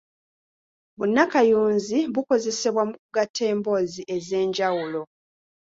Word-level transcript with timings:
Bunnakayunzi 0.97 1.97
bukozesebwa 2.13 2.81
mu 2.89 2.95
kugatta 3.01 3.43
emboozi 3.53 4.01
ez’enjawulo. 4.15 5.01